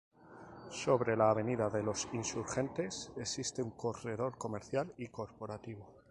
Sobre 0.71 1.15
la 1.15 1.29
Avenida 1.29 1.69
de 1.69 1.83
los 1.83 2.07
Insurgentes 2.13 3.11
existe 3.17 3.61
un 3.61 3.69
corredor 3.69 4.35
comercial 4.35 4.91
y 4.97 5.09
corporativo. 5.09 5.93